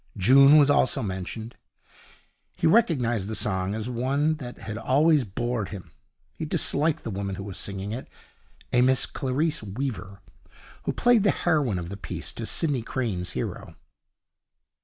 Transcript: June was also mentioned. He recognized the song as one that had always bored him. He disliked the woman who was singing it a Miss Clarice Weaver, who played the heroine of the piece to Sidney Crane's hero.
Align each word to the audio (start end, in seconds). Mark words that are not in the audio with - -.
June 0.17 0.57
was 0.57 0.71
also 0.71 1.03
mentioned. 1.03 1.57
He 2.57 2.65
recognized 2.65 3.27
the 3.27 3.35
song 3.35 3.75
as 3.75 3.87
one 3.87 4.37
that 4.37 4.57
had 4.61 4.75
always 4.75 5.25
bored 5.25 5.69
him. 5.69 5.91
He 6.33 6.43
disliked 6.43 7.03
the 7.03 7.11
woman 7.11 7.35
who 7.35 7.43
was 7.43 7.59
singing 7.59 7.91
it 7.91 8.07
a 8.73 8.81
Miss 8.81 9.05
Clarice 9.05 9.61
Weaver, 9.61 10.21
who 10.85 10.91
played 10.91 11.21
the 11.21 11.29
heroine 11.29 11.77
of 11.77 11.89
the 11.89 11.97
piece 11.97 12.31
to 12.31 12.47
Sidney 12.47 12.81
Crane's 12.81 13.33
hero. 13.33 13.75